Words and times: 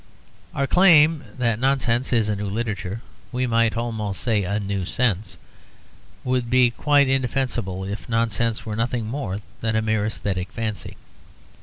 Our 0.55 0.65
claim 0.65 1.25
that 1.37 1.59
nonsense 1.59 2.11
is 2.11 2.27
a 2.27 2.35
new 2.35 2.47
literature 2.47 3.03
(we 3.31 3.45
might 3.45 3.77
almost 3.77 4.19
say 4.21 4.43
a 4.43 4.59
new 4.59 4.83
sense) 4.83 5.37
would 6.23 6.49
be 6.49 6.71
quite 6.71 7.07
indefensible 7.07 7.83
if 7.85 8.09
nonsense 8.09 8.65
were 8.65 8.75
nothing 8.75 9.05
more 9.05 9.41
than 9.59 9.75
a 9.75 9.81
mere 9.83 10.03
aesthetic 10.07 10.51
fancy. 10.51 10.97